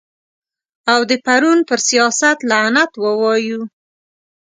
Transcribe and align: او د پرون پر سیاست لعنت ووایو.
او 0.93 0.99
د 1.09 1.11
پرون 1.25 1.59
پر 1.69 1.79
سیاست 1.89 2.37
لعنت 2.51 2.91
ووایو. 3.03 3.61